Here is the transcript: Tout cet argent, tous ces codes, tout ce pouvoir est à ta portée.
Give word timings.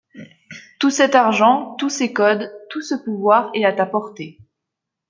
Tout 0.79 0.89
cet 0.89 1.13
argent, 1.13 1.75
tous 1.75 1.89
ces 1.91 2.11
codes, 2.11 2.51
tout 2.71 2.81
ce 2.81 2.95
pouvoir 2.95 3.51
est 3.53 3.65
à 3.65 3.71
ta 3.71 3.85
portée. 3.85 4.39